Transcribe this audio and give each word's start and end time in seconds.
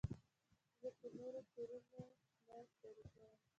زه 0.79 0.89
په 0.97 1.07
نورو 1.17 1.41
تورونه 1.53 1.99
نه 2.55 2.59
پورې 2.79 3.03
کوم. 3.13 3.37